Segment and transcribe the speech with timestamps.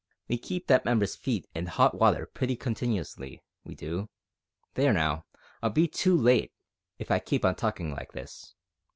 [0.27, 4.09] We keep that member's feet in hot water pretty continuously, we do.
[4.73, 5.25] There now,
[5.61, 6.51] I'll be too late
[6.97, 8.55] if I keep on talkin' like this.